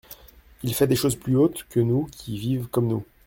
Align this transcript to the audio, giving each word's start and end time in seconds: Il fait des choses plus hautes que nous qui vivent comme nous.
Il 0.63 0.73
fait 0.73 0.87
des 0.87 0.95
choses 0.95 1.15
plus 1.15 1.35
hautes 1.37 1.67
que 1.69 1.79
nous 1.79 2.05
qui 2.11 2.35
vivent 2.39 2.65
comme 2.71 2.87
nous. 2.87 3.05